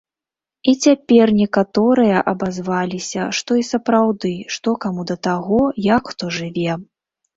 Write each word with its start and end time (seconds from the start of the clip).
І 0.71 0.73
цяпер 0.85 1.27
некаторыя 1.41 2.23
абазваліся, 2.31 3.27
што 3.41 3.51
і 3.61 3.67
сапраўды, 3.71 4.33
што 4.57 4.77
каму 4.87 5.01
да 5.11 5.17
таго, 5.29 5.61
як 5.95 6.03
хто 6.15 6.23
жыве? 6.41 6.71